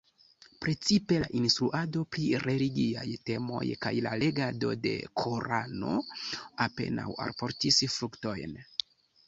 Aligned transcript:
Precipe 0.65 1.17
la 1.23 1.27
instruado 1.39 2.05
pri 2.15 2.23
religiaj 2.45 3.03
temoj 3.31 3.61
kaj 3.85 3.93
la 4.07 4.15
legado 4.23 4.73
de 4.87 4.95
Korano 5.25 5.95
apenaŭ 6.69 7.09
alportis 7.31 7.81
fruktojn. 8.01 8.61